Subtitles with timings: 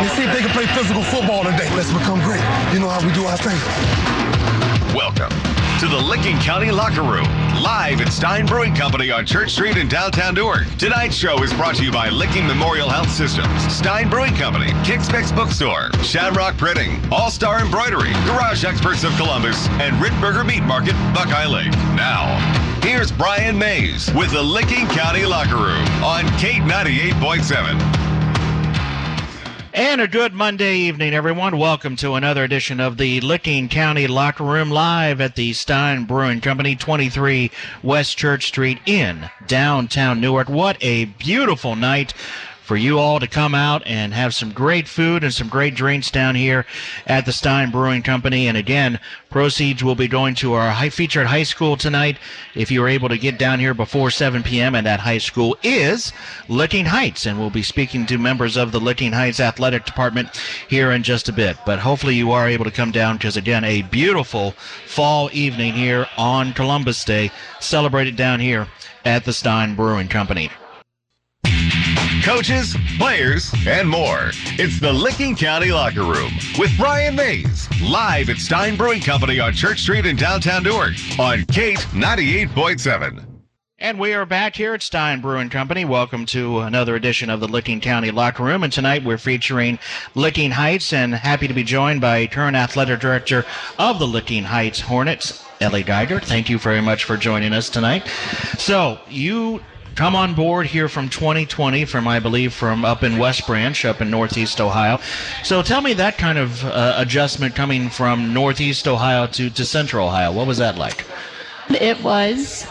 [0.00, 1.68] Let's see if they can play physical football today.
[1.76, 2.40] Let's become great.
[2.72, 3.60] You know how we do our thing.
[4.96, 5.28] Welcome
[5.78, 7.26] to the Licking County Locker Room,
[7.62, 10.64] live at Stein Brewing Company on Church Street in downtown Newark.
[10.78, 15.12] Tonight's show is brought to you by Licking Memorial Health Systems, Stein Brewing Company, Kicks
[15.12, 20.94] Mix Bookstore, Shamrock Printing, All Star Embroidery, Garage Experts of Columbus, and Rittenberger Meat Market,
[21.12, 21.72] Buckeye Lake.
[21.94, 22.38] Now,
[22.82, 28.09] here's Brian Mays with the Licking County Locker Room on Kate 98.7.
[29.72, 31.56] And a good Monday evening, everyone.
[31.56, 36.40] Welcome to another edition of the Licking County Locker Room live at the Stein Brewing
[36.40, 40.48] Company, 23 West Church Street in downtown Newark.
[40.48, 42.14] What a beautiful night
[42.70, 46.08] for you all to come out and have some great food and some great drinks
[46.08, 46.64] down here
[47.04, 48.46] at the Stein Brewing Company.
[48.46, 52.16] And again, proceeds will be going to our high featured high school tonight.
[52.54, 55.56] If you are able to get down here before 7 p.m., and that high school
[55.64, 56.12] is
[56.48, 60.92] Licking Heights, and we'll be speaking to members of the Licking Heights Athletic Department here
[60.92, 61.56] in just a bit.
[61.66, 64.52] But hopefully, you are able to come down because again, a beautiful
[64.86, 68.68] fall evening here on Columbus Day, celebrated down here
[69.04, 70.52] at the Stein Brewing Company
[72.22, 74.30] coaches, players, and more.
[74.58, 79.54] It's the Licking County Locker Room with Brian Mays, live at Stein Brewing Company on
[79.54, 83.26] Church Street in downtown Newark on Kate 98.7.
[83.78, 85.86] And we are back here at Stein Brewing Company.
[85.86, 88.62] Welcome to another edition of the Licking County Locker Room.
[88.62, 89.78] And tonight we're featuring
[90.14, 93.46] Licking Heights and happy to be joined by current athletic director
[93.78, 96.20] of the Licking Heights Hornets, Ellie Geiger.
[96.20, 98.06] Thank you very much for joining us tonight.
[98.58, 99.62] So you
[99.94, 104.00] come on board here from 2020 from I believe from up in West Branch up
[104.00, 104.98] in Northeast Ohio.
[105.44, 110.06] So tell me that kind of uh, adjustment coming from Northeast Ohio to, to Central
[110.06, 110.32] Ohio.
[110.32, 111.04] What was that like?
[111.68, 112.66] It was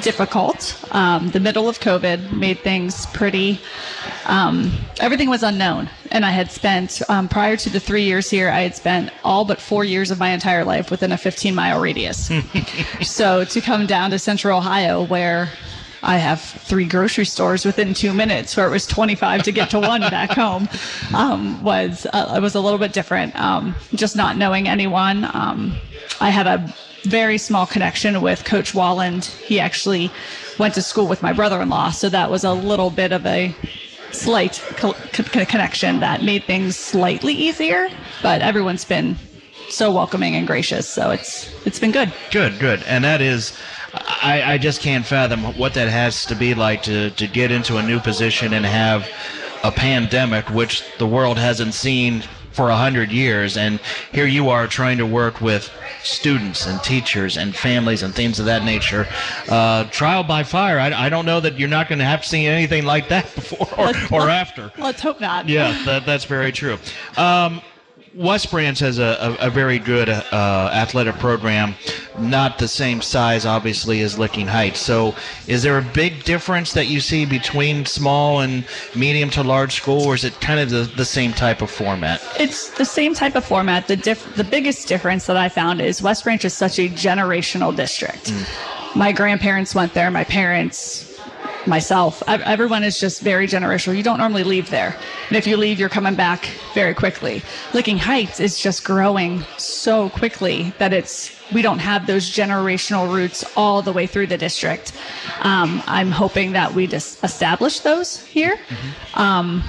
[0.00, 0.78] difficult.
[0.92, 3.60] Um, the middle of COVID made things pretty.
[4.26, 8.48] Um, everything was unknown, and I had spent um, prior to the three years here,
[8.48, 11.80] I had spent all but four years of my entire life within a 15 mile
[11.80, 12.30] radius.
[13.02, 15.50] so to come down to Central Ohio, where
[16.02, 19.80] I have three grocery stores within two minutes, where it was 25 to get to
[19.80, 20.68] one back home,
[21.14, 23.38] um, was uh, it was a little bit different.
[23.38, 25.24] Um, just not knowing anyone.
[25.32, 25.76] Um,
[26.20, 26.74] I have a
[27.04, 29.20] very small connection with Coach Wallen.
[29.20, 30.10] He actually
[30.58, 33.54] went to school with my brother-in-law, so that was a little bit of a
[34.12, 37.88] slight co- co- connection that made things slightly easier.
[38.22, 39.16] But everyone's been
[39.68, 42.12] so welcoming and gracious, so it's it's been good.
[42.30, 43.56] Good, good, and that is
[43.94, 47.76] I, I just can't fathom what that has to be like to, to get into
[47.76, 49.08] a new position and have
[49.62, 53.80] a pandemic, which the world hasn't seen for a hundred years, and
[54.12, 55.70] here you are trying to work with
[56.02, 59.06] students and teachers and families and things of that nature.
[59.48, 60.78] Uh, trial by fire.
[60.78, 63.24] I, I don't know that you're not going to have to see anything like that
[63.34, 64.70] before or, or after.
[64.78, 65.48] Let's hope not.
[65.48, 66.78] Yeah, that, that's very true.
[67.16, 67.62] Um,
[68.14, 71.74] West Branch has a, a, a very good uh, athletic program,
[72.18, 74.80] not the same size, obviously, as Licking Heights.
[74.80, 75.14] So,
[75.46, 80.02] is there a big difference that you see between small and medium to large school,
[80.02, 82.22] or is it kind of the, the same type of format?
[82.38, 83.88] It's the same type of format.
[83.88, 87.74] The diff- the biggest difference that I found is West Branch is such a generational
[87.74, 88.30] district.
[88.30, 88.96] Mm.
[88.96, 90.10] My grandparents went there.
[90.10, 91.11] My parents
[91.66, 92.22] myself.
[92.28, 93.96] Everyone is just very generational.
[93.96, 94.96] You don't normally leave there.
[95.28, 97.42] And if you leave, you're coming back very quickly.
[97.72, 103.44] Licking Heights is just growing so quickly that it's, we don't have those generational roots
[103.56, 104.92] all the way through the district.
[105.40, 108.56] Um, I'm hoping that we just establish those here.
[108.56, 109.20] Mm-hmm.
[109.20, 109.64] Um,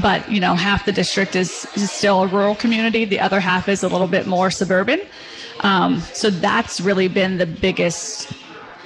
[0.00, 3.04] but you know, half the district is, is, still a rural community.
[3.04, 5.00] The other half is a little bit more suburban.
[5.60, 8.32] Um, so that's really been the biggest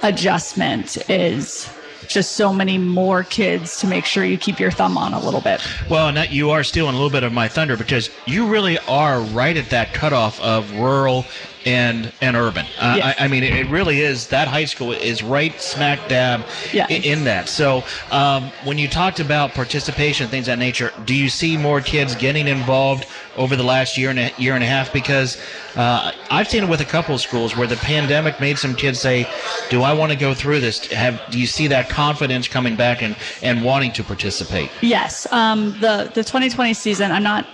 [0.03, 1.69] adjustment is
[2.07, 5.41] just so many more kids to make sure you keep your thumb on a little
[5.41, 5.61] bit.
[5.89, 8.77] Well, and that you are stealing a little bit of my thunder because you really
[8.87, 11.25] are right at that cutoff of rural
[11.67, 12.65] and and urban.
[12.79, 13.15] Uh, yes.
[13.19, 14.27] I, I, mean, it, really is.
[14.27, 16.89] That high school is right smack dab yes.
[16.89, 17.49] in, in, that.
[17.49, 21.81] So um, when you talked about participation, things of that nature, do you see more
[21.81, 23.05] kids getting involved
[23.35, 24.93] over the last year and a year and a half?
[24.93, 25.37] Because
[25.75, 29.01] uh, I've seen it with a couple of schools where the pandemic made some kids
[29.01, 29.29] say,
[29.69, 33.03] "Do I want to go through this?" Have do you see that confidence coming back
[33.03, 34.71] and and wanting to participate?
[34.81, 35.27] Yes.
[35.33, 37.45] Um, the the 2020 season, I'm not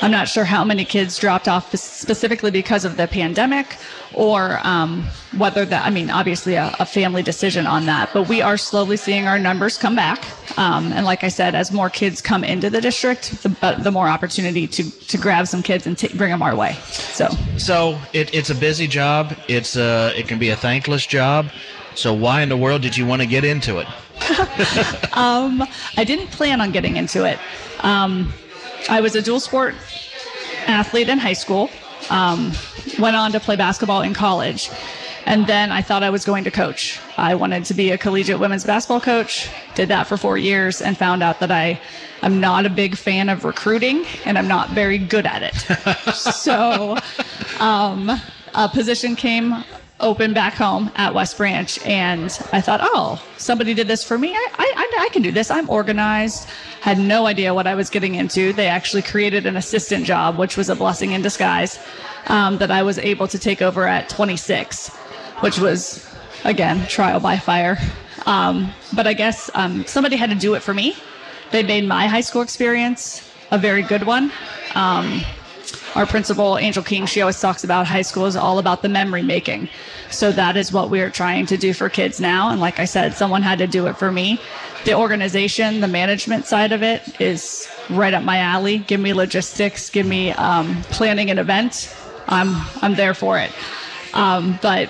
[0.00, 3.76] I'm not sure how many kids dropped off specifically because of the pandemic
[4.14, 5.04] or um,
[5.36, 8.96] whether that, I mean, obviously a, a, family decision on that, but we are slowly
[8.96, 10.24] seeing our numbers come back.
[10.58, 14.08] Um, and like I said, as more kids come into the district, the, the more
[14.08, 16.74] opportunity to, to grab some kids and t- bring them our way.
[16.84, 17.28] So,
[17.58, 19.36] so it, it's a busy job.
[19.48, 21.50] It's a, it can be a thankless job.
[21.94, 23.86] So why in the world did you want to get into it?
[25.16, 25.64] um,
[25.96, 27.38] I didn't plan on getting into it.
[27.80, 28.32] Um,
[28.88, 29.74] I was a dual sport
[30.66, 31.70] athlete in high school.
[32.10, 32.52] Um,
[32.98, 34.70] went on to play basketball in college.
[35.26, 36.98] And then I thought I was going to coach.
[37.18, 39.50] I wanted to be a collegiate women's basketball coach.
[39.74, 41.80] Did that for four years and found out that I
[42.22, 45.54] am not a big fan of recruiting and I'm not very good at it.
[46.14, 46.96] so
[47.60, 48.10] um,
[48.54, 49.64] a position came
[50.00, 54.32] open back home at West Branch, and I thought, oh, somebody did this for me.
[54.34, 55.50] I, I, I can do this.
[55.50, 56.48] I'm organized.
[56.80, 58.52] Had no idea what I was getting into.
[58.52, 61.78] They actually created an assistant job, which was a blessing in disguise,
[62.26, 64.88] um, that I was able to take over at 26,
[65.40, 66.06] which was,
[66.44, 67.78] again, trial by fire.
[68.26, 70.96] Um, but I guess um, somebody had to do it for me.
[71.50, 74.30] They made my high school experience a very good one.
[74.74, 75.22] Um,
[75.98, 79.20] our principal, Angel King, she always talks about high school is all about the memory
[79.20, 79.68] making.
[80.10, 82.50] So that is what we're trying to do for kids now.
[82.50, 84.40] And like I said, someone had to do it for me.
[84.84, 88.78] The organization, the management side of it is right up my alley.
[88.78, 91.92] Give me logistics, give me um, planning an event.
[92.28, 93.50] I'm I'm there for it.
[94.14, 94.88] Um, but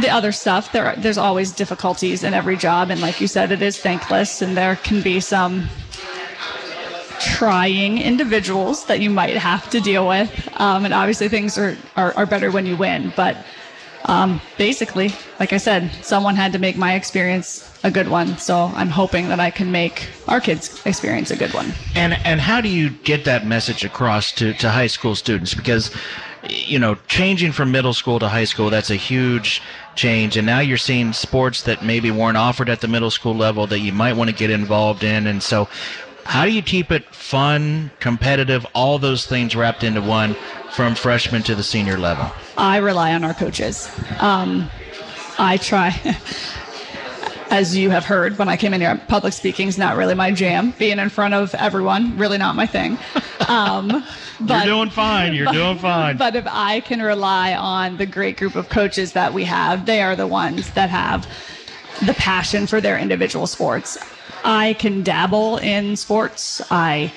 [0.00, 3.62] the other stuff, there there's always difficulties in every job, and like you said, it
[3.62, 5.68] is thankless, and there can be some
[7.20, 10.30] trying individuals that you might have to deal with.
[10.60, 13.12] Um, and obviously, things are, are, are, better when you win.
[13.14, 13.36] But
[14.06, 18.36] um, basically, like I said, someone had to make my experience a good one.
[18.38, 21.72] So I'm hoping that I can make our kids' experience a good one.
[21.94, 25.54] And and how do you get that message across to, to high school students?
[25.54, 25.90] Because
[26.48, 29.60] you know, changing from middle school to high school, that's a huge
[29.94, 30.36] change.
[30.36, 33.80] And now you're seeing sports that maybe weren't offered at the middle school level that
[33.80, 35.26] you might want to get involved in.
[35.26, 35.68] And so,
[36.30, 40.36] how do you keep it fun, competitive, all those things wrapped into one
[40.70, 42.30] from freshman to the senior level?
[42.56, 43.90] I rely on our coaches.
[44.20, 44.70] Um,
[45.40, 45.90] I try.
[47.50, 50.30] As you have heard when I came in here, public speaking is not really my
[50.30, 50.72] jam.
[50.78, 52.96] Being in front of everyone, really not my thing.
[53.48, 53.88] Um,
[54.40, 55.34] but, You're doing fine.
[55.34, 56.16] You're but, doing fine.
[56.16, 60.00] But if I can rely on the great group of coaches that we have, they
[60.00, 61.26] are the ones that have
[62.06, 63.98] the passion for their individual sports.
[64.44, 66.62] I can dabble in sports.
[66.70, 67.12] I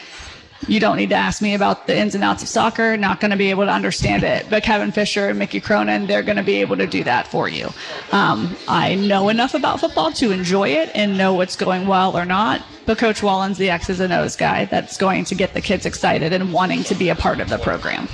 [0.68, 2.96] you don't need to ask me about the ins and outs of soccer.
[2.96, 4.50] Not going to be able to understand it.
[4.50, 7.50] But Kevin Fisher and Mickey Cronin, they're going to be able to do that for
[7.50, 7.70] you.
[8.12, 12.26] Um, I know enough about football to enjoy it and know what's going well or
[12.26, 12.62] not.
[12.86, 16.34] But Coach Wallen's the X's and O's guy that's going to get the kids excited
[16.34, 18.08] and wanting to be a part of the program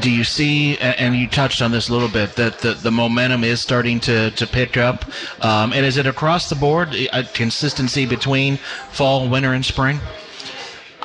[0.00, 3.44] do you see, and you touched on this a little bit, that the, the momentum
[3.44, 5.04] is starting to, to pick up?
[5.44, 8.56] Um, and is it across the board, a consistency between
[8.90, 10.00] fall, winter, and spring?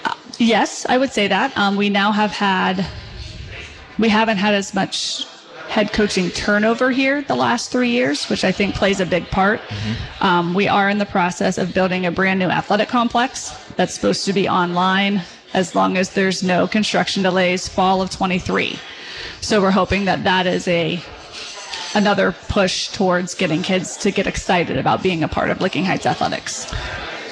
[0.06, 1.58] Uh, yes, I would say that.
[1.58, 2.86] Um, we now have had,
[4.00, 5.26] we haven't had as much
[5.68, 9.60] head coaching turnover here the last three years, which I think plays a big part.
[9.60, 10.26] Mm-hmm.
[10.26, 14.26] Um, we are in the process of building a brand new athletic complex that's supposed
[14.26, 15.22] to be online
[15.54, 18.80] as long as there's no construction delays fall of 23.
[19.42, 21.02] So we're hoping that that is a
[21.96, 26.06] another push towards getting kids to get excited about being a part of Licking Heights
[26.06, 26.72] athletics.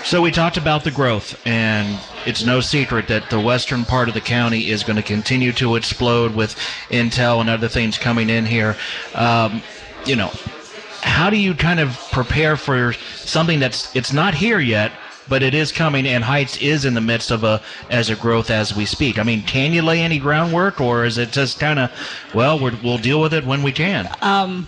[0.03, 4.13] So we talked about the growth, and it's no secret that the western part of
[4.13, 6.55] the county is going to continue to explode with
[6.89, 8.77] Intel and other things coming in here.
[9.15, 9.63] Um,
[10.05, 10.31] you know,
[11.01, 14.91] how do you kind of prepare for something that's it's not here yet,
[15.27, 18.49] but it is coming, and Heights is in the midst of a as a growth
[18.49, 19.19] as we speak.
[19.19, 21.91] I mean, can you lay any groundwork, or is it just kind of,
[22.33, 24.09] well, we will deal with it when we can?
[24.21, 24.67] Um,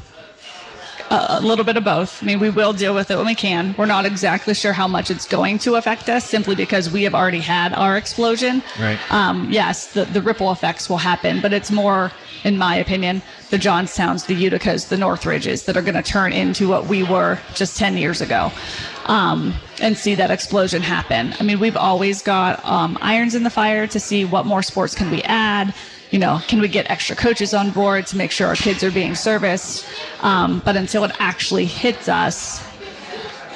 [1.10, 2.22] a little bit of both.
[2.22, 3.74] I mean, we will deal with it when we can.
[3.78, 7.16] We're not exactly sure how much it's going to affect us simply because we have
[7.16, 8.62] already had our explosion.
[8.80, 9.00] Right.
[9.12, 12.12] Um, yes, the, the ripple effects will happen, but it's more,
[12.44, 16.68] in my opinion, the Johnstowns, the Uticas, the Northridges that are going to turn into
[16.68, 18.52] what we were just 10 years ago
[19.08, 21.34] um, and see that explosion happen.
[21.40, 24.96] I mean, we've always got um, irons in the fire to see what more sports
[24.96, 25.74] can we add.
[26.12, 28.92] You know, can we get extra coaches on board to make sure our kids are
[28.92, 29.86] being serviced?
[30.22, 32.64] Um, but until it actually hits us,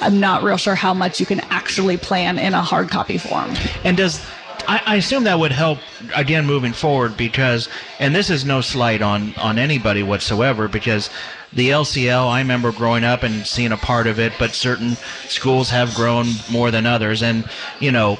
[0.01, 3.53] I'm not real sure how much you can actually plan in a hard copy form.
[3.83, 4.25] And does
[4.67, 5.79] I, I, assume that would help
[6.15, 11.09] again moving forward because, and this is no slight on on anybody whatsoever because
[11.53, 14.95] the LCL, I remember growing up and seeing a part of it, but certain
[15.27, 17.21] schools have grown more than others.
[17.21, 17.49] And,
[17.79, 18.19] you know,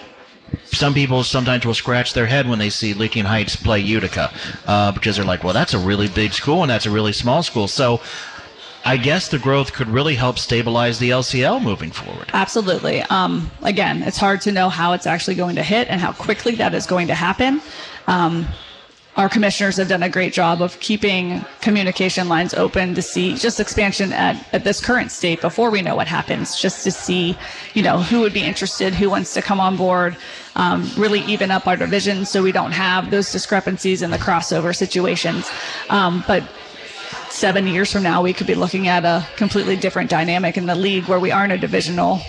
[0.65, 4.31] some people sometimes will scratch their head when they see Licking Heights play Utica
[4.67, 7.41] uh, because they're like, well, that's a really big school and that's a really small
[7.41, 7.69] school.
[7.69, 8.01] So
[8.83, 12.29] I guess the growth could really help stabilize the LCL moving forward.
[12.33, 13.01] Absolutely.
[13.03, 16.55] Um, again, it's hard to know how it's actually going to hit and how quickly
[16.55, 17.61] that is going to happen.
[18.07, 18.47] Um,
[19.17, 23.59] our commissioners have done a great job of keeping communication lines open to see just
[23.59, 27.37] expansion at, at this current state before we know what happens, just to see,
[27.73, 30.15] you know, who would be interested, who wants to come on board,
[30.55, 34.73] um, really even up our division so we don't have those discrepancies in the crossover
[34.73, 35.51] situations.
[35.89, 36.43] Um, but
[37.41, 40.75] seven years from now, we could be looking at a completely different dynamic in the
[40.75, 42.21] league where we aren't a divisional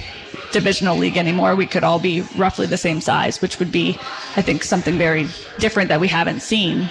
[0.53, 1.55] divisional league anymore.
[1.55, 3.99] We could all be roughly the same size, which would be,
[4.37, 5.29] I think, something very
[5.59, 6.89] different that we haven't seen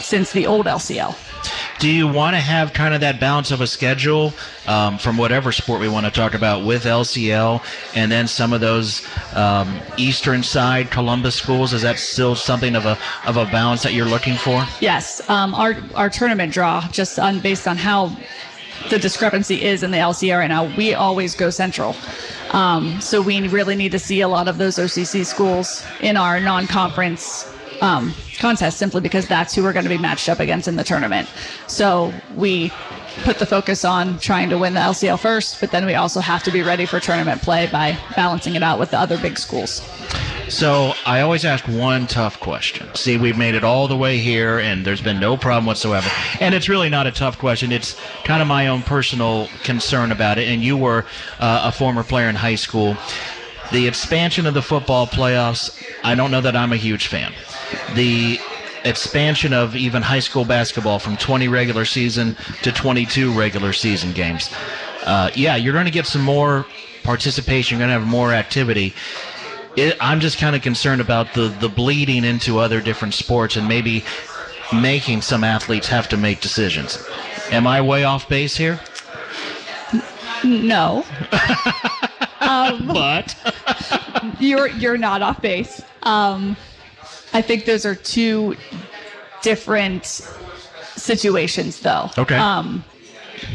[0.00, 1.31] since the old LCL.
[1.82, 4.32] Do you want to have kind of that balance of a schedule
[4.68, 7.60] um, from whatever sport we want to talk about with LCL
[7.96, 11.72] and then some of those um, eastern side Columbus schools?
[11.72, 12.96] Is that still something of a
[13.26, 14.64] of a balance that you're looking for?
[14.80, 18.16] Yes, um, our our tournament draw just on based on how
[18.88, 20.72] the discrepancy is in the LCL right now.
[20.76, 21.96] We always go central.
[22.52, 26.38] Um, so we really need to see a lot of those OCC schools in our
[26.38, 27.51] non-conference
[27.82, 30.84] um, contest simply because that's who we're going to be matched up against in the
[30.84, 31.28] tournament.
[31.66, 32.72] So we
[33.24, 36.42] put the focus on trying to win the LCL first, but then we also have
[36.44, 39.86] to be ready for tournament play by balancing it out with the other big schools.
[40.48, 42.94] So I always ask one tough question.
[42.94, 46.08] See, we've made it all the way here, and there's been no problem whatsoever.
[46.40, 47.72] And it's really not a tough question.
[47.72, 50.48] It's kind of my own personal concern about it.
[50.48, 51.06] And you were
[51.40, 52.96] uh, a former player in high school.
[53.72, 57.32] The expansion of the football playoffs, I don't know that I'm a huge fan.
[57.94, 58.38] The
[58.84, 64.50] expansion of even high school basketball from 20 regular season to 22 regular season games.
[65.04, 66.66] Uh, yeah, you're going to get some more
[67.02, 67.78] participation.
[67.78, 68.92] You're going to have more activity.
[69.74, 73.66] It, I'm just kind of concerned about the the bleeding into other different sports and
[73.66, 74.04] maybe
[74.70, 77.02] making some athletes have to make decisions.
[77.50, 78.78] Am I way off base here?
[80.44, 81.06] No.
[82.42, 83.51] But
[84.40, 85.82] you're you're not off base.
[86.02, 86.56] Um,
[87.32, 88.56] I think those are two
[89.42, 90.04] different
[90.96, 92.10] situations, though.
[92.18, 92.36] Okay.
[92.36, 92.84] Um,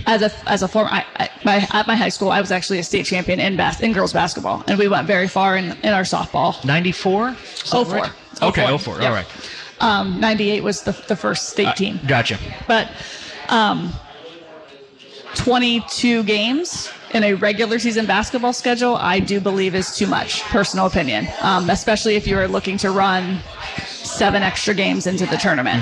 [0.06, 2.80] as a as a former I, I, my, at my high school, I was actually
[2.80, 5.94] a state champion in bas- in girls basketball, and we went very far in in
[5.94, 6.64] our softball.
[6.66, 7.36] 94?
[7.74, 8.08] Oh four.
[8.42, 9.02] Okay, 04.
[9.02, 9.08] Yeah.
[9.08, 9.26] All right.
[9.80, 12.00] Um, Ninety eight was the the first state team.
[12.08, 12.38] Gotcha.
[12.68, 12.90] but
[13.50, 13.94] um,
[15.36, 20.44] 22 games in a regular season basketball schedule, I do believe is too much.
[20.44, 23.40] Personal opinion, um, especially if you are looking to run
[23.88, 25.82] seven extra games into the tournament.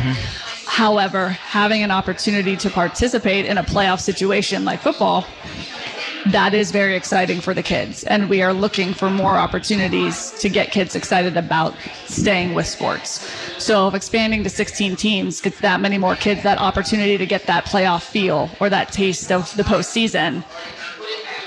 [0.66, 5.26] However, having an opportunity to participate in a playoff situation like football,
[6.28, 8.04] that is very exciting for the kids.
[8.06, 11.76] And we are looking for more opportunities to get kids excited about
[12.06, 13.30] staying with sports.
[13.58, 17.46] So, if expanding to 16 teams gets that many more kids that opportunity to get
[17.46, 20.44] that playoff feel or that taste of the postseason,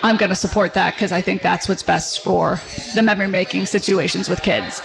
[0.02, 2.60] I'm going to support that because I think that's what's best for
[2.94, 4.80] the memory making situations with kids.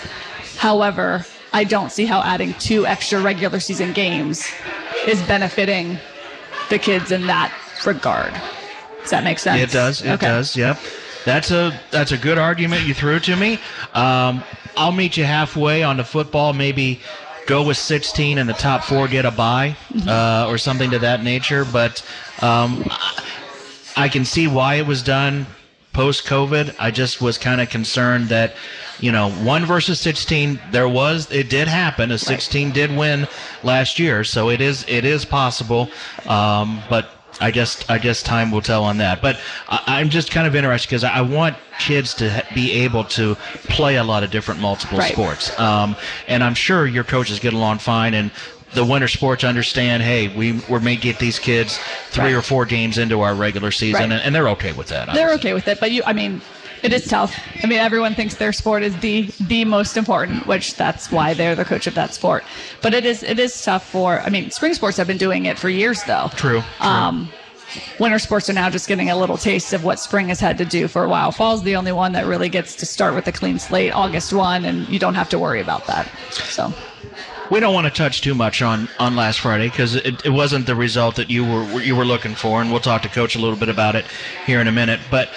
[0.57, 4.51] However, I don't see how adding two extra regular season games
[5.07, 5.97] is benefiting
[6.69, 7.53] the kids in that
[7.85, 8.33] regard.
[9.01, 9.61] Does that make sense?
[9.61, 10.01] It does.
[10.01, 10.27] It Okay.
[10.27, 10.55] does.
[10.55, 10.79] Yep.
[11.25, 13.59] That's a that's a good argument you threw to me.
[13.93, 14.43] Um,
[14.75, 16.53] I'll meet you halfway on the football.
[16.53, 16.99] Maybe
[17.45, 19.75] go with 16 and the top four get a bye
[20.07, 21.65] uh, or something to that nature.
[21.65, 22.03] But
[22.41, 22.83] um,
[23.95, 25.45] I can see why it was done
[25.93, 26.75] post COVID.
[26.79, 28.55] I just was kind of concerned that,
[28.99, 32.11] you know, one versus 16, there was, it did happen.
[32.11, 33.27] A 16 did win
[33.61, 34.23] last year.
[34.23, 35.89] So it is, it is possible.
[36.25, 37.09] Um, but
[37.39, 39.21] I guess, I guess time will tell on that.
[39.21, 43.03] But I, I'm just kind of interested because I want kids to ha- be able
[43.05, 43.35] to
[43.69, 45.11] play a lot of different multiple Right.
[45.13, 45.57] sports.
[45.59, 45.95] Um,
[46.27, 48.31] and I'm sure your coaches get along fine and
[48.73, 52.33] the winter sports understand, hey, we we're may get these kids three Right.
[52.33, 54.11] or four games into our regular season, Right.
[54.11, 55.13] and, and they're okay with that.
[55.13, 56.41] They're okay with it, but you, I mean,
[56.81, 57.33] it is tough.
[57.63, 61.55] I mean, everyone thinks their sport is the the most important, which that's why they're
[61.55, 62.43] the coach of that sport.
[62.81, 64.19] But it is it is tough for.
[64.19, 66.29] I mean, spring sports have been doing it for years, though.
[66.35, 66.85] True, true.
[66.85, 67.29] Um,
[67.99, 70.65] winter sports are now just getting a little taste of what spring has had to
[70.65, 71.31] do for a while.
[71.31, 74.65] Fall's the only one that really gets to start with a clean slate, August one,
[74.65, 76.07] and you don't have to worry about that.
[76.31, 76.73] So.
[77.53, 80.65] We don't want to touch too much on, on last Friday because it, it wasn't
[80.65, 83.39] the result that you were you were looking for, and we'll talk to Coach a
[83.39, 84.05] little bit about it
[84.47, 84.99] here in a minute.
[85.11, 85.29] But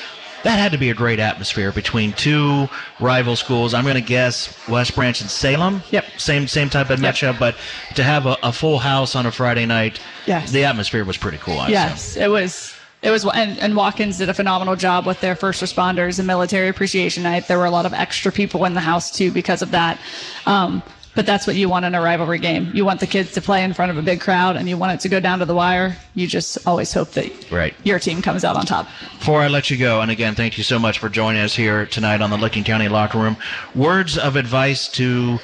[0.42, 2.70] that had to be a great atmosphere between two
[3.00, 3.75] rival schools.
[3.75, 5.82] I'm going to guess West Branch and Salem.
[5.90, 6.06] Yep.
[6.16, 7.14] Same same type of Yep.
[7.16, 7.54] matchup, but
[7.96, 10.50] to have a, a full house on a Friday night, Yes.
[10.52, 11.58] the atmosphere was pretty cool.
[11.58, 12.73] I Yes, it was.
[13.02, 16.68] It was, and, and Watkins did a phenomenal job with their first responders and military
[16.68, 17.46] appreciation night.
[17.46, 20.00] There were a lot of extra people in the house too because of that.
[20.46, 20.82] Um,
[21.16, 22.70] but that's what you want in a rivalry game.
[22.75, 24.92] You want the kids to play in front of a big crowd, and you want
[24.92, 25.96] it to go down to the wire.
[26.14, 27.75] You just always hope that Right.
[27.82, 28.87] your team comes out on top.
[29.18, 31.87] Before I let you go, and again, thank you so much for joining us here
[31.87, 33.37] tonight on the Licking County Locker Room.
[33.75, 35.40] Words of advice to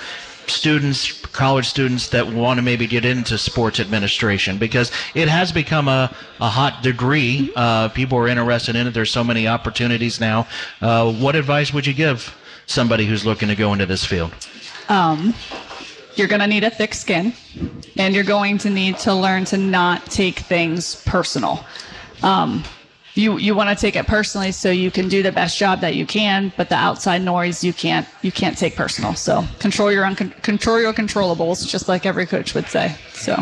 [0.47, 5.89] students, college students that want to maybe get into sports administration because it has become
[5.89, 7.51] a, a hot degree.
[7.57, 8.91] Uh, people are interested in it.
[8.93, 10.47] There's so many opportunities now.
[10.83, 12.37] Uh, what advice would you give
[12.67, 14.33] somebody who's looking to go into this field?
[14.89, 15.35] Um,
[16.15, 17.33] you're going to need a thick skin
[17.97, 21.65] and you're going to need to learn to not take things personal.
[22.23, 22.65] Um,
[23.15, 25.95] you you want to take it personally so you can do the best job that
[25.95, 30.05] you can but the outside noise you can't you can't take personal so control your
[30.05, 33.37] uncon- control your controllables just like every coach would say so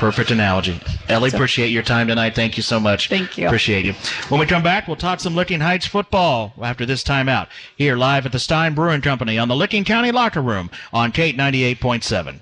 [0.00, 0.80] Perfect analogy.
[1.10, 2.34] Ellie, appreciate your time tonight.
[2.34, 3.10] Thank you so much.
[3.10, 3.44] Thank you.
[3.44, 3.92] Appreciate you.
[4.30, 7.48] When we come back, we'll talk some Licking Heights football after this timeout.
[7.76, 11.36] Here live at the Stein Brewing Company on the Licking County Locker Room on Kate
[11.36, 12.40] 98.7.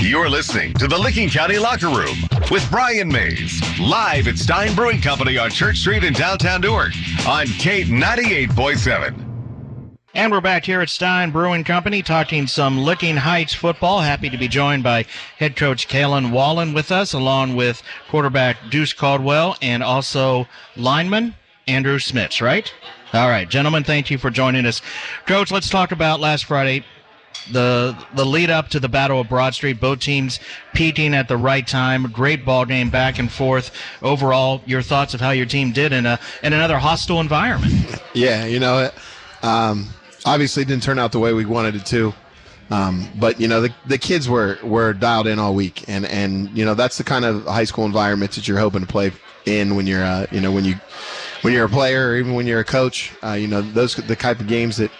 [0.00, 2.16] You're listening to the Licking County Locker Room
[2.50, 6.92] with Brian Mays, live at Stein Brewing Company on Church Street in downtown Newark
[7.26, 9.27] on Kate 98.7.
[10.14, 14.00] And we're back here at Stein Brewing Company talking some Licking Heights football.
[14.00, 15.04] Happy to be joined by
[15.38, 21.34] head coach Kalen Wallen with us, along with quarterback Deuce Caldwell and also lineman
[21.66, 22.72] Andrew Smits, right?
[23.12, 24.80] All right, gentlemen, thank you for joining us.
[25.26, 26.84] Coach, let's talk about last Friday.
[27.52, 30.40] The the lead up to the Battle of Broad Street, both teams
[30.74, 32.10] peaking at the right time.
[32.10, 33.70] Great ball game, back and forth.
[34.02, 37.74] Overall, your thoughts of how your team did in a in another hostile environment.
[38.14, 38.90] Yeah, you know,
[39.42, 39.86] um,
[40.28, 42.12] obviously didn't turn out the way we wanted it to.
[42.70, 46.50] Um, but you know the, the kids were were dialed in all week, and and
[46.56, 49.10] you know that's the kind of high school environment that you're hoping to play
[49.46, 50.74] in when you're uh, you know when you
[51.40, 53.12] when you're a player or even when you're a coach.
[53.24, 54.90] Uh, you know those the type of games that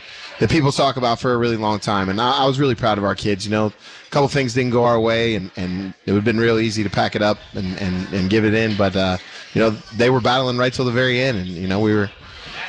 [0.41, 2.97] that people talk about for a really long time, and I, I was really proud
[2.97, 3.45] of our kids.
[3.45, 6.41] You know, a couple things didn't go our way, and and it would have been
[6.41, 9.19] real easy to pack it up and and, and give it in, but uh,
[9.53, 12.11] you know they were battling right till the very end, and you know we were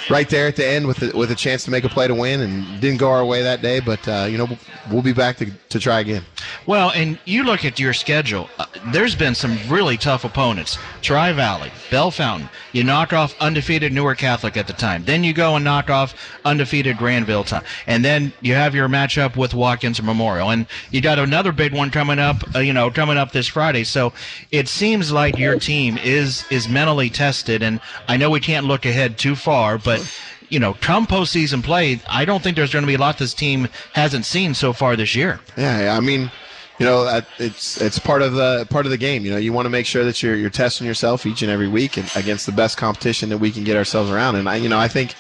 [0.10, 2.16] right there at the end with the, with a chance to make a play to
[2.16, 3.80] win, and didn't go our way that day.
[3.80, 4.48] But uh, you know,
[4.92, 6.24] we'll be back to, to try again.
[6.66, 8.50] Well, and you look at your schedule.
[8.58, 12.50] Uh, there's been some really tough opponents: Tri Valley, Bellefontaine.
[12.72, 15.04] You knock off undefeated Newark Catholic at the time.
[15.06, 19.36] Then you go and knock off undefeated Granville time, and then you have your matchup
[19.36, 22.38] with Watkins Memorial, and you got another big one coming up.
[22.56, 23.84] Uh, you know, coming up this Friday.
[23.84, 24.14] So
[24.52, 28.86] it seems like your team is is mentally tested, and I know we can't look
[28.86, 32.88] ahead too far, but you know, come postseason play, I don't think there's going to
[32.88, 35.40] be a lot this team hasn't seen so far this year.
[35.56, 36.32] Yeah, I mean,
[36.80, 39.26] you know, it's it's part of the part of the game.
[39.26, 41.68] You know, you want to make sure that you're you're testing yourself each and every
[41.68, 44.38] week and against the best competition that we can get ourselves around.
[44.38, 45.14] And I, you know, I think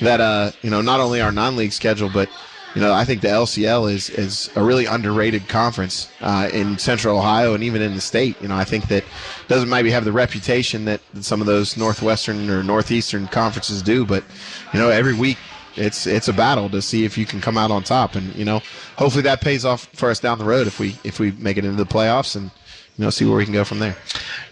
[0.00, 2.28] that uh, you know, not only our non-league schedule, but
[2.74, 7.18] you know, I think the LCL is is a really underrated conference uh, in Central
[7.18, 8.40] Ohio and even in the state.
[8.40, 9.04] You know, I think that
[9.48, 14.24] doesn't maybe have the reputation that, some of those Northwestern or Northeastern conferences do, but
[14.72, 15.38] you know, every week
[15.76, 18.44] it's it's a battle to see if you can come out on top, and you
[18.44, 18.60] know,
[18.96, 21.64] hopefully that pays off for us down the road if we if we make it
[21.64, 22.50] into the playoffs and
[23.02, 23.96] you know see where we can go from there.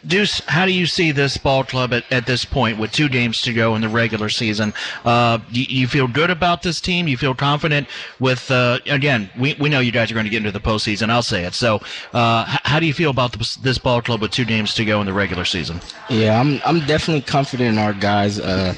[0.05, 3.43] Deuce, how do you see this ball club at, at this point with two games
[3.43, 4.73] to go in the regular season?
[5.05, 7.07] Uh, you, you feel good about this team?
[7.07, 7.87] You feel confident
[8.19, 11.11] with, uh, again, we, we know you guys are going to get into the postseason.
[11.11, 11.55] I'll say it.
[11.55, 11.81] So,
[12.13, 14.85] uh, h- how do you feel about this, this ball club with two games to
[14.85, 15.81] go in the regular season?
[16.09, 18.41] Yeah, I'm I'm definitely confident in our guys.
[18.41, 18.75] Uh,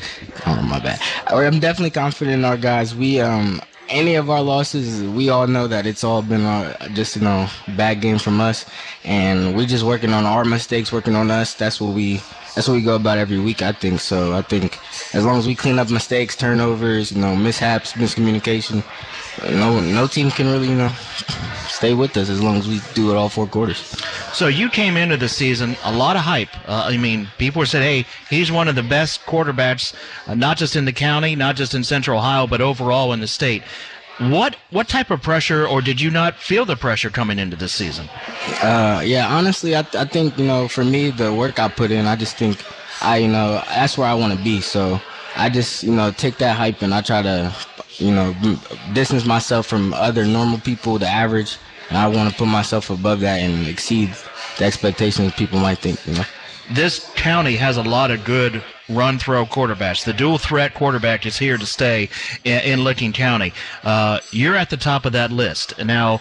[0.46, 1.00] oh my bad.
[1.28, 2.94] I'm definitely confident in our guys.
[2.94, 7.16] We um any of our losses, we all know that it's all been uh, just
[7.16, 8.64] you know bad game from us,
[9.04, 11.54] and we're just working on our mistakes, working on us.
[11.54, 12.20] That's what we
[12.54, 13.62] that's what we go about every week.
[13.62, 14.34] I think so.
[14.34, 14.78] I think
[15.14, 18.84] as long as we clean up mistakes, turnovers, you know, mishaps, miscommunication,
[19.44, 20.90] no no team can really you know
[21.68, 23.78] stay with us as long as we do it all four quarters.
[24.32, 26.54] So you came into the season a lot of hype.
[26.68, 29.94] Uh, I mean, people said, "Hey, he's one of the best quarterbacks,
[30.26, 33.26] uh, not just in the county, not just in Central Ohio, but overall in the
[33.26, 33.62] state."
[34.18, 37.72] What what type of pressure, or did you not feel the pressure coming into this
[37.72, 38.08] season?
[38.62, 42.06] Uh, yeah, honestly, I, I think you know, for me, the work I put in,
[42.06, 42.62] I just think
[43.02, 44.60] I, you know, that's where I want to be.
[44.60, 45.00] So
[45.36, 47.54] I just, you know, take that hype and I try to,
[47.98, 48.34] you know,
[48.92, 53.20] distance myself from other normal people, the average, and I want to put myself above
[53.20, 54.14] that and exceed
[54.58, 56.04] the expectations people might think.
[56.06, 56.24] You know.
[56.70, 60.04] This county has a lot of good run throw quarterbacks.
[60.04, 62.08] The dual threat quarterback is here to stay
[62.44, 63.52] in, in Licking County.
[63.84, 65.78] Uh, you're at the top of that list.
[65.84, 66.20] Now,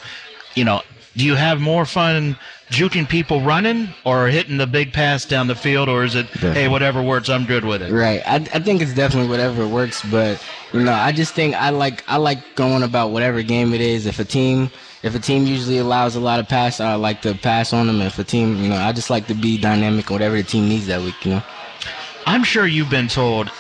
[0.56, 0.82] you know,
[1.16, 2.38] do you have more fun
[2.70, 6.68] juking people running or hitting the big pass down the field, or is it, hey,
[6.68, 7.92] whatever works, I'm good with it?
[7.92, 8.22] Right.
[8.26, 12.04] I, I think it's definitely whatever works, but you know, I just think I like
[12.08, 14.06] I like going about whatever game it is.
[14.06, 14.72] If a team
[15.04, 18.02] if a team usually allows a lot of pass, I like to pass on them.
[18.02, 20.70] If a team, you know, I just like to be dynamic, or whatever the team
[20.70, 21.26] needs that week.
[21.26, 21.44] You know.
[22.26, 23.52] I'm sure you've been told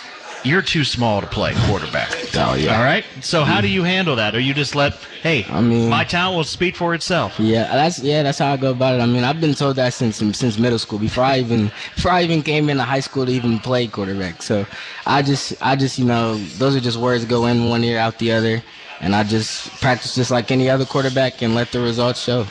[0.43, 2.09] you're too small to play quarterback.
[2.35, 2.77] Oh, yeah.
[2.77, 3.05] All right.
[3.21, 4.33] So how do you handle that?
[4.35, 7.39] Or you just let, hey, I mean- my talent will speak for itself.
[7.39, 9.01] Yeah, that's yeah, that's how I go about it.
[9.01, 12.23] I mean, I've been told that since since middle school, before I even before I
[12.23, 14.41] even came into high school to even play quarterback.
[14.41, 14.65] So
[15.05, 18.17] I just I just you know those are just words go in one ear out
[18.19, 18.63] the other,
[18.99, 22.45] and I just practice just like any other quarterback and let the results show.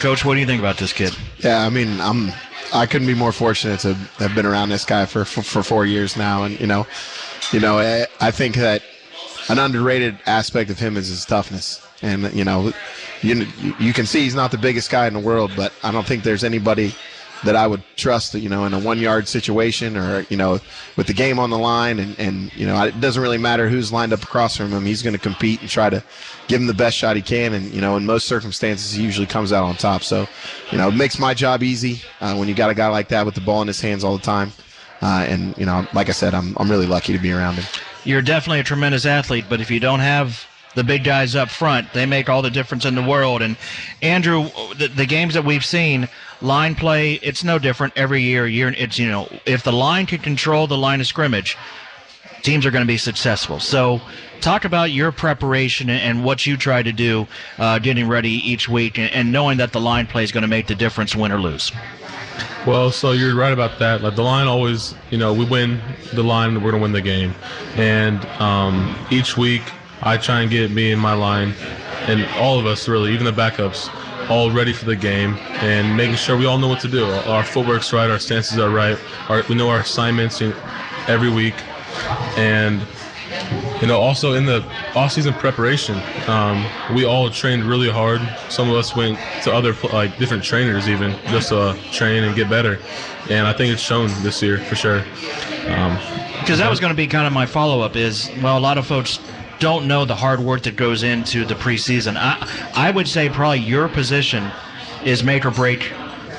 [0.00, 1.16] Coach, what do you think about this kid?
[1.38, 2.32] Yeah, I mean, I'm
[2.74, 5.86] I couldn't be more fortunate to have been around this guy for for, for four
[5.86, 6.86] years now, and you know,
[7.52, 8.82] you know, I, I think that
[9.48, 12.72] an underrated aspect of him is his toughness, and you know,
[13.22, 13.46] you
[13.78, 16.24] you can see he's not the biggest guy in the world, but I don't think
[16.24, 16.92] there's anybody
[17.44, 20.60] that I would trust, you know, in a one yard situation or, you know,
[20.96, 21.98] with the game on the line.
[21.98, 24.84] And, and you know, it doesn't really matter who's lined up across from him.
[24.84, 26.02] He's going to compete and try to
[26.48, 27.52] give him the best shot he can.
[27.52, 30.02] And, you know, in most circumstances, he usually comes out on top.
[30.02, 30.26] So,
[30.70, 33.24] you know, it makes my job easy uh, when you got a guy like that
[33.24, 34.52] with the ball in his hands all the time.
[35.02, 37.64] Uh, and, you know, like I said, I'm, I'm really lucky to be around him.
[38.04, 41.92] You're definitely a tremendous athlete, but if you don't have the big guys up front,
[41.92, 43.42] they make all the difference in the world.
[43.42, 43.56] And
[44.02, 46.08] Andrew, the, the games that we've seen,
[46.40, 48.46] line play, it's no different every year.
[48.46, 51.56] Year, it's you know, if the line can control the line of scrimmage,
[52.42, 53.60] teams are going to be successful.
[53.60, 54.00] So,
[54.40, 57.26] talk about your preparation and what you try to do,
[57.58, 60.48] uh, getting ready each week, and, and knowing that the line play is going to
[60.48, 61.72] make the difference, win or lose.
[62.66, 64.02] Well, so you're right about that.
[64.02, 65.80] Like the line always, you know, we win
[66.14, 67.34] the line, we're gonna win the game.
[67.76, 69.62] And um, each week,
[70.04, 71.54] I try and get me and my line,
[72.06, 73.88] and all of us really, even the backups,
[74.28, 77.04] all ready for the game and making sure we all know what to do.
[77.04, 80.42] Our footwork's right, our stances are right, our, we know our assignments
[81.08, 81.54] every week,
[82.36, 82.82] and
[83.80, 84.64] you know, also in the
[84.94, 86.64] off-season preparation, um,
[86.94, 88.20] we all trained really hard.
[88.48, 92.48] Some of us went to other like different trainers even just to train and get
[92.48, 92.78] better,
[93.30, 95.00] and I think it's shown this year for sure.
[95.68, 95.98] Um,
[96.40, 97.96] Because that was going to be kind of my follow-up.
[97.96, 99.18] Is well, a lot of folks
[99.58, 102.16] don't know the hard work that goes into the preseason.
[102.16, 102.36] I
[102.74, 104.50] I would say probably your position
[105.04, 105.92] is make or break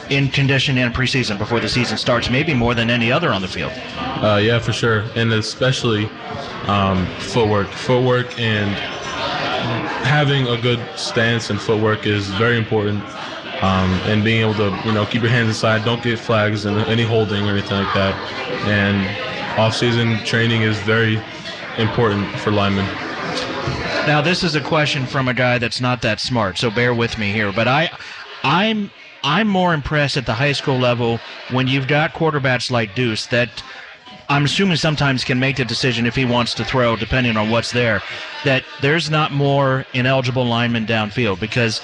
[0.09, 3.47] in condition and preseason before the season starts, maybe more than any other on the
[3.47, 3.71] field.
[3.97, 6.05] Uh, yeah, for sure, and especially
[6.67, 7.67] um, footwork.
[7.67, 8.69] Footwork and
[10.05, 13.03] having a good stance and footwork is very important.
[13.61, 16.77] Um, and being able to, you know, keep your hands inside, don't get flags and
[16.87, 18.13] any holding or anything like that.
[18.67, 21.23] And off-season training is very
[21.77, 22.85] important for linemen.
[24.07, 27.17] Now, this is a question from a guy that's not that smart, so bear with
[27.17, 27.51] me here.
[27.51, 27.89] But I,
[28.43, 28.91] I'm
[29.23, 31.19] I'm more impressed at the high school level
[31.49, 33.49] when you've got quarterbacks like Deuce that
[34.29, 37.71] I'm assuming sometimes can make the decision if he wants to throw, depending on what's
[37.71, 38.03] there.
[38.43, 41.81] That there's not more ineligible linemen downfield because.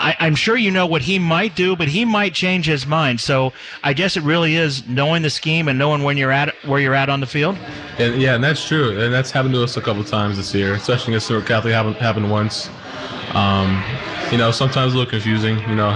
[0.00, 3.20] I, I'm sure you know what he might do, but he might change his mind.
[3.20, 3.52] So
[3.84, 6.94] I guess it really is knowing the scheme and knowing when you're at where you're
[6.94, 7.56] at on the field.
[7.98, 10.72] And yeah, and that's true, and that's happened to us a couple times this year,
[10.72, 11.74] especially against Newark Catholic.
[11.74, 12.70] Happened happened once.
[13.34, 13.84] Um,
[14.32, 15.58] you know, sometimes a little confusing.
[15.68, 15.92] You know,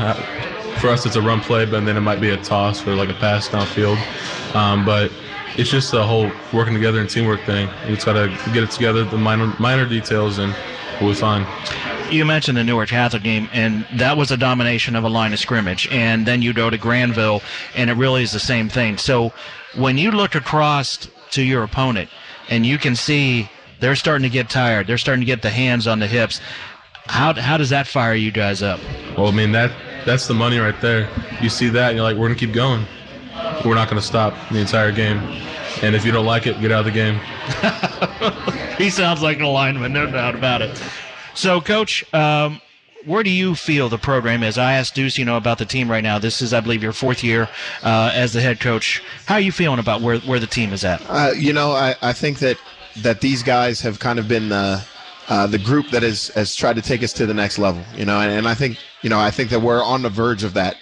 [0.80, 3.08] for us it's a run play, but then it might be a toss or like
[3.08, 3.96] a pass downfield.
[4.54, 5.10] Um, but
[5.56, 7.70] it's just a whole working together and teamwork thing.
[7.88, 10.54] You just got to get it together, the minor minor details, and
[11.00, 11.46] we'll be fine.
[12.14, 15.40] You mentioned the Newark Catholic game, and that was a domination of a line of
[15.40, 15.88] scrimmage.
[15.90, 17.42] And then you go to Granville,
[17.74, 18.98] and it really is the same thing.
[18.98, 19.32] So
[19.74, 22.08] when you look across to your opponent,
[22.48, 23.50] and you can see
[23.80, 26.40] they're starting to get tired, they're starting to get the hands on the hips.
[27.06, 28.78] How, how does that fire you guys up?
[29.18, 29.72] Well, I mean that
[30.06, 31.08] that's the money right there.
[31.40, 32.86] You see that, and you're like, we're gonna keep going.
[33.64, 35.18] We're not gonna stop the entire game.
[35.82, 37.18] And if you don't like it, get out of the game.
[38.78, 40.80] he sounds like a lineman, no doubt about it.
[41.34, 42.60] So, Coach, um,
[43.04, 44.56] where do you feel the program is?
[44.56, 46.18] I asked Deuce, you know, about the team right now.
[46.18, 47.48] This is, I believe, your fourth year
[47.82, 49.02] uh, as the head coach.
[49.26, 51.02] How are you feeling about where, where the team is at?
[51.08, 52.56] Uh, you know, I, I think that
[53.02, 54.84] that these guys have kind of been the
[55.28, 57.82] uh, the group that has has tried to take us to the next level.
[57.96, 60.44] You know, and, and I think you know I think that we're on the verge
[60.44, 60.76] of that.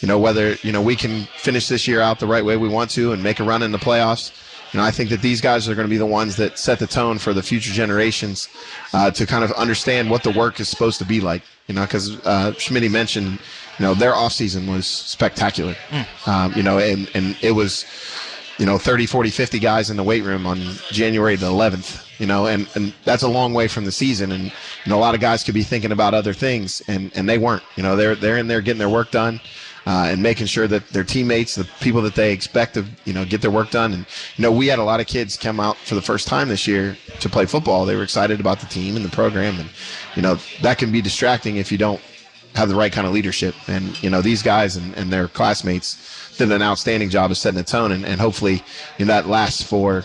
[0.00, 2.68] You know, whether you know we can finish this year out the right way we
[2.68, 4.32] want to and make a run in the playoffs.
[4.78, 6.86] Know, I think that these guys are going to be the ones that set the
[6.86, 8.48] tone for the future generations
[8.92, 11.42] uh, to kind of understand what the work is supposed to be like.
[11.66, 13.38] You know, because uh, mentioned,
[13.78, 15.74] you know, their offseason was spectacular.
[16.26, 17.84] Um, you know, and, and it was,
[18.58, 20.58] you know, 30, 40, 50 guys in the weight room on
[20.90, 24.32] January the 11th, you know, and, and that's a long way from the season.
[24.32, 27.28] And, you know, a lot of guys could be thinking about other things and, and
[27.28, 29.40] they weren't, you know, they're, they're in there getting their work done.
[29.86, 33.24] Uh, and making sure that their teammates, the people that they expect to, you know,
[33.24, 33.94] get their work done.
[33.94, 36.48] And you know, we had a lot of kids come out for the first time
[36.48, 37.86] this year to play football.
[37.86, 39.70] They were excited about the team and the program, and
[40.14, 42.00] you know, that can be distracting if you don't
[42.54, 43.54] have the right kind of leadership.
[43.68, 47.58] And you know, these guys and, and their classmates did an outstanding job of setting
[47.58, 48.62] the tone, and, and hopefully,
[48.98, 50.04] you know, that lasts for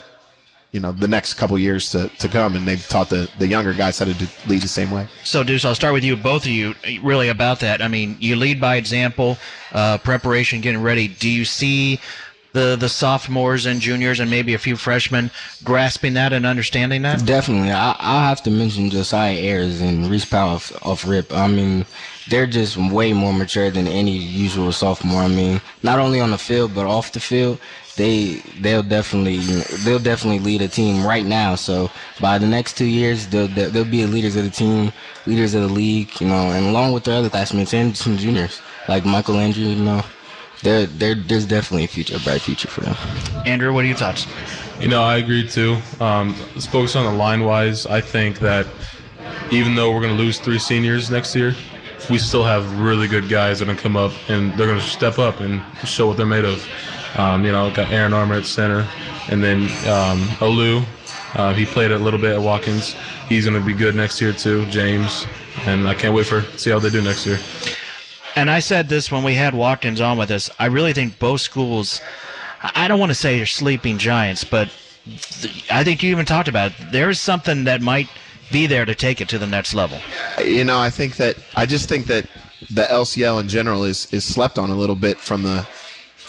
[0.75, 3.73] you know the next couple years to, to come, and they've taught the, the younger
[3.73, 5.07] guys how to do, lead the same way.
[5.23, 7.81] So, Deuce, I'll start with you, both of you, really about that.
[7.81, 9.37] I mean, you lead by example,
[9.71, 11.07] uh, preparation, getting ready.
[11.07, 12.01] Do you see
[12.51, 15.31] the the sophomores and juniors and maybe a few freshmen
[15.63, 17.25] grasping that and understanding that?
[17.25, 17.71] Definitely.
[17.71, 21.31] I, I'll have to mention Josiah Ayers and Reese Powell off, off rip.
[21.31, 21.85] I mean,
[22.29, 25.21] they're just way more mature than any usual sophomore.
[25.21, 27.59] I mean, not only on the field but off the field,
[27.97, 29.37] they they'll definitely
[29.83, 31.55] they'll definitely lead a team right now.
[31.55, 34.91] So by the next two years, they'll they'll be leaders of the team,
[35.25, 38.61] leaders of the league, you know, and along with their other classmates and some juniors
[38.87, 40.03] like Michael Andrew, you know
[40.65, 42.95] there, there, there's definitely a future, a bright future for them.
[43.45, 44.27] Andrew, what are your thoughts?
[44.79, 45.77] You know, I agree too.
[45.99, 47.85] Um, let's focus on the line wise.
[47.85, 48.67] I think that
[49.51, 51.55] even though we're going to lose three seniors next year,
[52.09, 55.19] we still have really good guys that are come up and they're going to step
[55.19, 56.65] up and show what they're made of.
[57.17, 58.87] Um, you know, got Aaron Armour at center,
[59.29, 60.85] and then um, Olu.
[61.35, 62.95] Uh, he played a little bit at Watkins.
[63.27, 64.65] He's going to be good next year too.
[64.67, 65.25] James,
[65.65, 67.39] and I can't wait for see how they do next year.
[68.35, 70.49] And I said this when we had Watkins on with us.
[70.59, 72.01] I really think both schools,
[72.61, 74.69] I don't want to say they're sleeping giants, but
[75.71, 76.91] I think you even talked about it.
[76.91, 78.09] There is something that might
[78.55, 79.99] be there to take it to the next level.
[80.41, 82.25] You know, I think that I just think that
[82.71, 85.67] the LCL in general is is slept on a little bit from the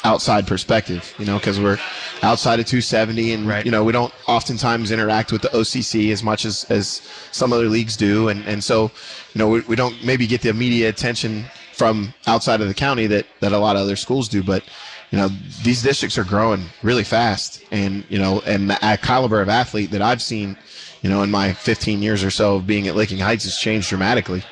[0.03, 1.15] outside perspective.
[1.19, 1.79] You know, because we're
[2.25, 3.65] outside of 270, and right.
[3.65, 7.69] you know we don't oftentimes interact with the OCC as much as as some other
[7.69, 8.91] leagues do, and and so
[9.33, 13.07] you know we, we don't maybe get the immediate attention from outside of the county
[13.07, 14.43] that that a lot of other schools do.
[14.43, 14.65] But
[15.13, 15.29] you know,
[15.63, 20.03] these districts are growing really fast, and you know, and the caliber of athlete that
[20.03, 20.59] I've seen,
[21.03, 23.89] you know, in my 15 years or so of being at Licking Heights has changed
[23.89, 24.43] dramatically,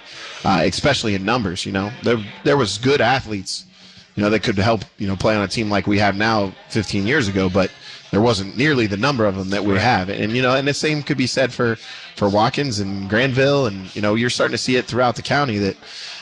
[0.44, 1.64] uh, especially in numbers.
[1.66, 3.64] You know, there there was good athletes,
[4.14, 6.52] you know, that could help you know play on a team like we have now
[6.70, 7.70] 15 years ago, but
[8.10, 10.08] there wasn't nearly the number of them that we have.
[10.08, 11.76] And you know, and the same could be said for
[12.16, 15.58] for Watkins and Granville, and you know, you're starting to see it throughout the county
[15.58, 15.76] that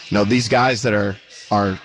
[0.08, 1.16] you know these guys that are
[1.50, 1.78] are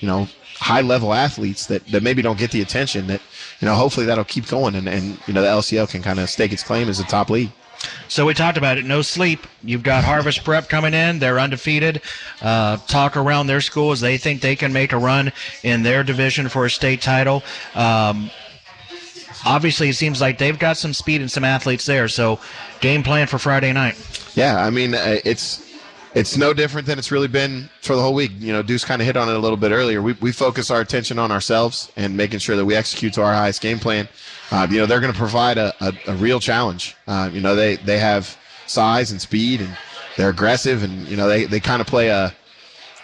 [0.00, 3.20] you know high level athletes that, that maybe don't get the attention that
[3.60, 6.30] you know hopefully that'll keep going and, and you know the LCL can kind of
[6.30, 7.50] stake its claim as a top league.
[8.08, 8.84] So we talked about it.
[8.84, 9.46] No sleep.
[9.62, 11.18] You've got Harvest Prep coming in.
[11.18, 12.02] They're undefeated.
[12.42, 14.00] Uh, talk around their schools.
[14.00, 17.42] They think they can make a run in their division for a state title.
[17.74, 18.30] Um,
[19.44, 22.08] obviously, it seems like they've got some speed and some athletes there.
[22.08, 22.38] So,
[22.80, 23.96] game plan for Friday night.
[24.34, 25.63] Yeah, I mean, uh, it's
[26.14, 28.30] it's no different than it's really been for the whole week.
[28.38, 30.00] You know, Deuce kind of hit on it a little bit earlier.
[30.00, 33.34] We, we focus our attention on ourselves and making sure that we execute to our
[33.34, 34.08] highest game plan.
[34.50, 36.94] Uh, you know, they're going to provide a, a, a, real challenge.
[37.08, 39.76] Uh, you know, they, they have size and speed and
[40.16, 42.32] they're aggressive and, you know, they, they kind of play a,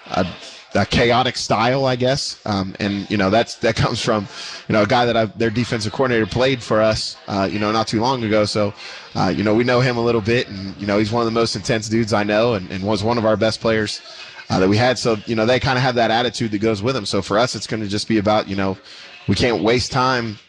[0.07, 0.27] a
[0.75, 2.41] a chaotic style, I guess.
[2.47, 4.27] Um, and you know that's that comes from
[4.69, 7.73] you know a guy that I've, their defensive coordinator played for us, uh, you know,
[7.73, 8.45] not too long ago.
[8.45, 8.75] So
[9.15, 11.27] uh, you know we know him a little bit, and you know he's one of
[11.27, 14.01] the most intense dudes I know, and, and was one of our best players.
[14.49, 16.83] Uh, that we had, so you know they kind of have that attitude that goes
[16.83, 17.07] with them.
[17.07, 18.77] So for us, it's going to just be about you know
[19.29, 20.41] we can't waste time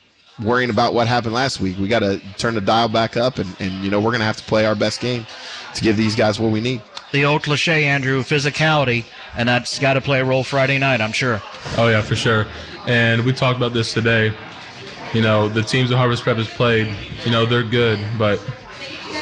[0.44, 1.78] worrying about what happened last week.
[1.78, 4.26] We got to turn the dial back up, and, and you know we're going to
[4.26, 5.28] have to play our best game
[5.76, 6.82] to give these guys what we need.
[7.12, 11.12] The old cliche, Andrew, physicality and that's got to play a role Friday night, I'm
[11.12, 11.42] sure.
[11.78, 12.48] Oh yeah, for sure.
[12.88, 14.34] And we talked about this today.
[15.14, 16.94] You know, the teams that Harvest Prep has played,
[17.26, 18.42] you know, they're good, but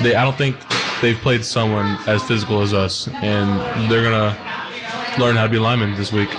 [0.02, 0.58] they I don't think
[1.02, 4.38] they've played someone as physical as us, and they're gonna
[5.20, 6.30] learn how to be linemen this week.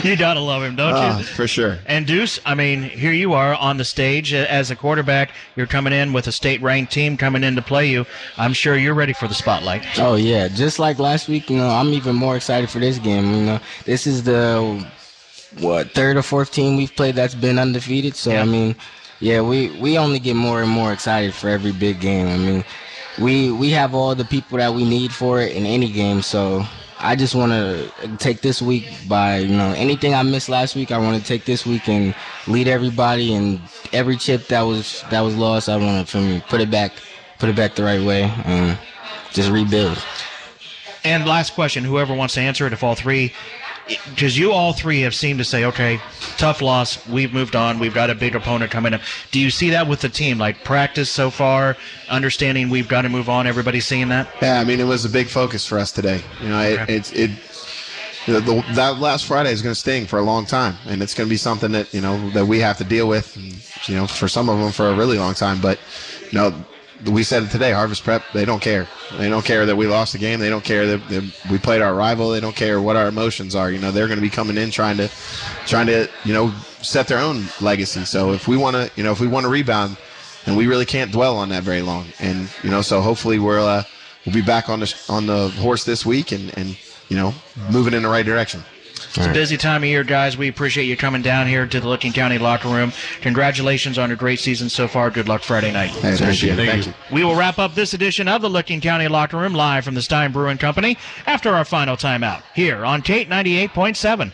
[0.04, 1.24] you gotta love him, don't uh, you?
[1.24, 1.78] For sure.
[1.86, 5.32] And Deuce, I mean, here you are on the stage as a quarterback.
[5.56, 8.06] You're coming in with a state-ranked team coming in to play you.
[8.36, 9.84] I'm sure you're ready for the spotlight.
[9.98, 11.50] Oh yeah, just like last week.
[11.50, 13.34] You know, I'm even more excited for this game.
[13.34, 14.86] You know, this is the
[15.58, 18.14] what third or fourth team we've played that's been undefeated.
[18.14, 18.42] So yeah.
[18.42, 18.76] I mean,
[19.20, 22.26] yeah, we we only get more and more excited for every big game.
[22.26, 22.64] I mean,
[23.20, 26.22] we we have all the people that we need for it in any game.
[26.22, 26.64] So
[27.02, 30.92] I just want to take this week by you know anything I missed last week.
[30.92, 32.14] I want to take this week and
[32.46, 33.60] lead everybody and
[33.92, 35.68] every chip that was that was lost.
[35.68, 36.92] I want to put it back,
[37.38, 38.78] put it back the right way, and
[39.32, 40.02] just rebuild.
[41.02, 43.32] And last question, whoever wants to answer it, if all three
[44.10, 46.00] because you all three have seemed to say, okay,
[46.36, 47.06] tough loss.
[47.08, 47.78] We've moved on.
[47.78, 49.00] We've got a big opponent coming up.
[49.30, 50.38] Do you see that with the team?
[50.38, 51.76] Like practice so far,
[52.08, 53.46] understanding we've got to move on.
[53.46, 54.28] Everybody seeing that.
[54.40, 56.22] Yeah, I mean, it was a big focus for us today.
[56.42, 56.96] You know, it, okay.
[56.96, 57.30] it, it
[58.32, 61.14] know, the, that last Friday is going to sting for a long time, and it's
[61.14, 63.36] going to be something that you know that we have to deal with.
[63.88, 65.60] You know, for some of them for a really long time.
[65.60, 65.78] But
[66.30, 66.64] you know,
[67.06, 67.72] we said it today.
[67.72, 68.86] Harvest Prep, they don't care.
[69.16, 70.40] They don't care that we lost the game.
[70.40, 72.30] They don't care that, that, we played our rival.
[72.30, 73.70] They don't care what our emotions are.
[73.70, 75.08] You know, they're going to be coming in trying to,
[75.66, 78.04] trying to, you know, set their own legacy.
[78.04, 79.96] So if we want to, you know, if we want to rebound,
[80.46, 82.06] and we really can't dwell on that very long.
[82.18, 83.84] And you know, so hopefully we'll uh,
[84.24, 87.34] we'll be back on the on the horse this week and and you know
[87.70, 88.62] moving in the right direction.
[89.16, 90.38] It's a busy time of year, guys.
[90.38, 92.92] We appreciate you coming down here to the Licking County locker room.
[93.22, 95.10] Congratulations on a great season so far.
[95.10, 95.90] Good luck Friday night.
[95.90, 96.54] Hey, thank you.
[96.54, 96.92] Thank Thank you.
[96.92, 97.14] you.
[97.14, 100.02] We will wrap up this edition of the Licking County Locker Room live from the
[100.02, 100.96] Stein Brewing Company
[101.26, 104.32] after our final timeout here on Kate 98.7.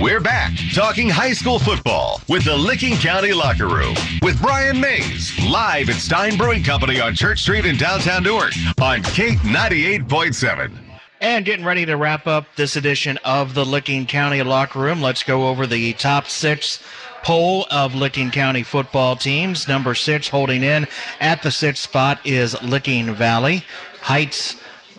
[0.00, 5.32] We're back talking high school football with the Licking County Locker Room with Brian Mays
[5.48, 10.87] live at Stein Brewing Company on Church Street in downtown Newark on Kate 98.7.
[11.20, 15.02] And getting ready to wrap up this edition of the Licking County Locker Room.
[15.02, 16.80] Let's go over the top six
[17.24, 19.66] poll of Licking County football teams.
[19.66, 20.86] Number six holding in
[21.18, 23.64] at the sixth spot is Licking Valley.
[24.00, 24.54] Heights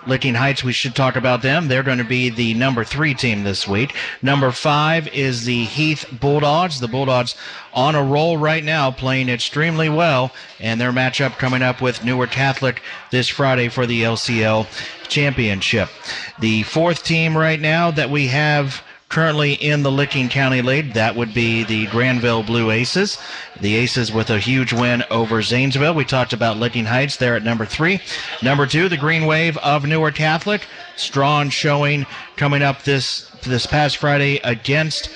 [0.08, 1.68] Licking Heights, we should talk about them.
[1.68, 3.96] They're going to be the number three team this week.
[4.22, 6.80] Number five is the Heath Bulldogs.
[6.80, 7.36] The Bulldogs
[7.74, 12.32] on a roll right now, playing extremely well, and their matchup coming up with Newark
[12.32, 12.82] Catholic
[13.12, 14.68] this Friday for the LCL
[15.08, 15.90] championship.
[16.40, 20.94] The fourth team right now that we have currently in the Licking County lead.
[20.94, 23.18] That would be the Granville Blue Aces.
[23.60, 25.96] The Aces with a huge win over Zanesville.
[25.96, 28.00] We talked about Licking Heights there at number three.
[28.42, 30.68] Number two, the Green Wave of Newark Catholic.
[30.96, 35.10] Strong showing coming up this this past Friday against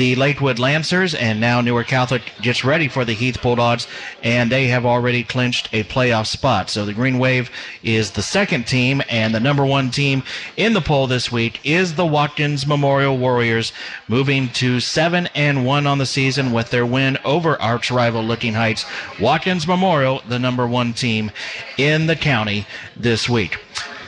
[0.00, 3.86] the Lakewood Lancers, and now Newark Catholic gets ready for the Heath Bulldogs,
[4.22, 6.70] and they have already clinched a playoff spot.
[6.70, 7.50] So the Green Wave
[7.82, 10.22] is the second team, and the number one team
[10.56, 13.74] in the poll this week is the Watkins Memorial Warriors,
[14.08, 18.54] moving to seven and one on the season with their win over arch rival Licking
[18.54, 18.86] Heights.
[19.20, 21.30] Watkins Memorial, the number one team
[21.76, 23.58] in the county this week.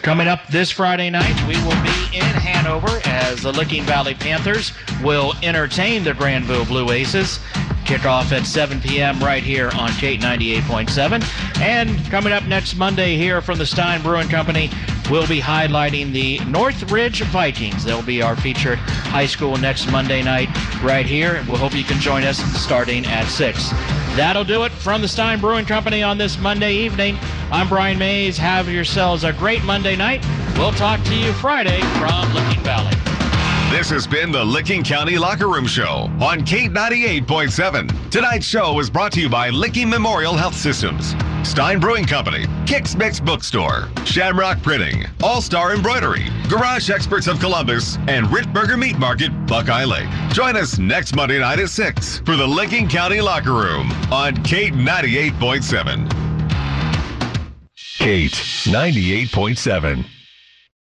[0.02, 4.72] Coming up this Friday night, we will be in Hanover as the Licking Valley Panthers
[5.00, 7.38] will entertain the Granville Blue Aces.
[7.84, 9.20] Kickoff at 7 p.m.
[9.20, 11.60] right here on Kate 98.7.
[11.60, 14.70] And coming up next Monday here from the Stein Brewing Company,
[15.08, 17.84] we'll be highlighting the Northridge Vikings.
[17.84, 20.48] They'll be our featured high school next Monday night
[20.82, 21.44] right here.
[21.46, 23.70] We'll hope you can join us starting at 6.
[24.16, 27.16] That'll do it from the Stein Brewing Company on this Monday evening.
[27.52, 28.38] I'm Brian Mays.
[28.38, 30.24] Have yourselves a great Monday night.
[30.56, 32.96] We'll talk to you Friday from Licking Valley.
[33.70, 38.10] This has been the Licking County Locker Room Show on Kate 98.7.
[38.10, 41.14] Tonight's show is brought to you by Licking Memorial Health Systems,
[41.46, 47.98] Stein Brewing Company, Kicks Mix Bookstore, Shamrock Printing, All Star Embroidery, Garage Experts of Columbus,
[48.08, 50.08] and Richburger Meat Market, Buckeye Lake.
[50.30, 54.72] Join us next Monday night at 6 for the Licking County Locker Room on Kate
[54.72, 56.31] 98.7.
[58.02, 60.21] Kate 98.7.